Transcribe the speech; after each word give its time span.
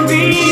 me. 0.00 0.51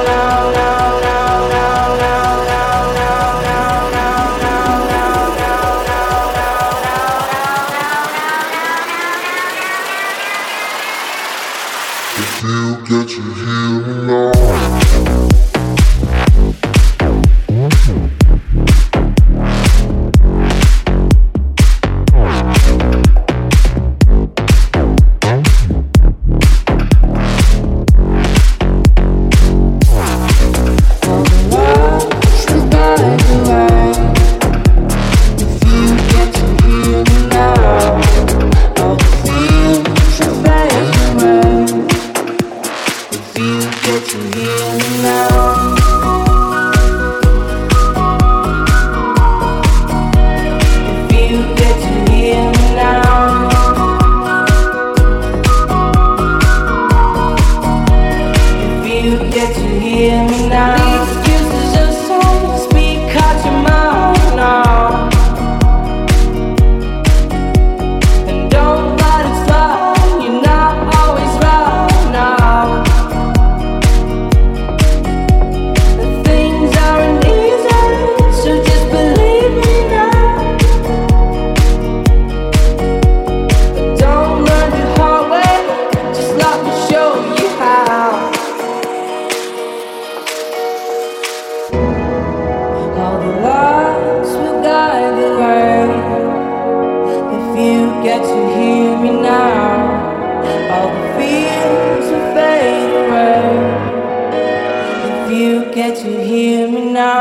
you 105.41 105.65
get 105.73 105.97
to 105.97 106.23
hear 106.23 106.67
me 106.67 106.81
now? 106.93 107.19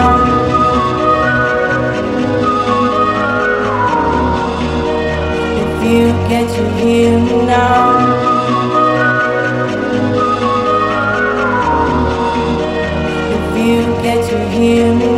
If 5.63 5.85
you 5.91 6.07
get 6.29 6.47
to 6.57 6.65
hear 6.81 7.19
me 7.19 7.47
now. 7.47 7.87
If 13.37 13.47
you 13.67 13.81
get 14.03 14.21
to 14.31 14.39
hear 14.51 14.95
me 14.95 15.10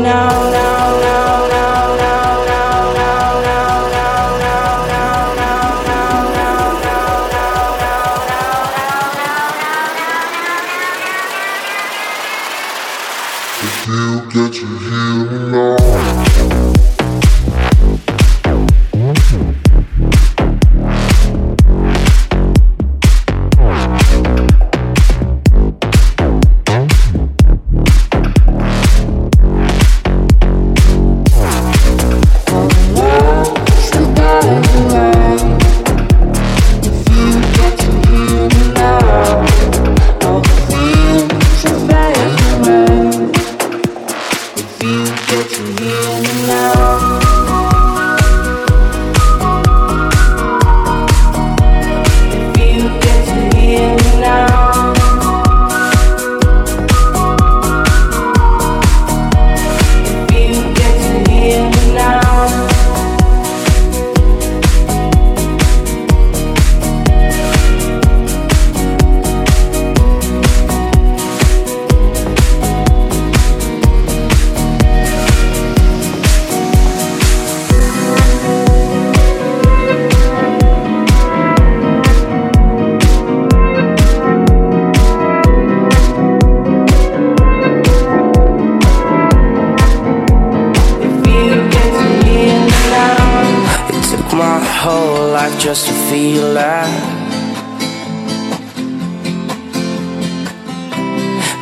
feel 96.13 96.53
like 96.53 97.03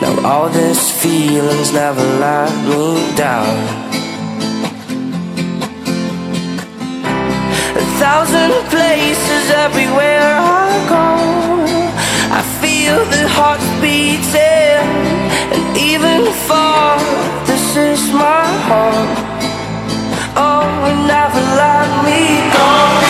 Now 0.02 0.14
all 0.28 0.48
these 0.48 0.84
feelings 1.02 1.72
never 1.72 2.06
let 2.24 2.50
me 2.68 2.84
down. 3.14 3.58
A 7.82 7.84
thousand 8.02 8.52
places 8.74 9.44
everywhere 9.66 10.32
I 10.64 10.70
go 10.94 11.06
I 12.38 12.42
feel 12.60 12.98
the 13.14 13.24
heart 13.36 13.62
beating 13.80 14.84
And 15.54 15.64
even 15.90 16.20
far, 16.48 16.98
this 17.46 17.66
is 17.76 18.02
my 18.24 18.44
home. 18.68 19.10
Oh, 20.44 20.66
never 21.14 21.42
let 21.62 21.88
me 22.06 22.20
go. 22.58 23.09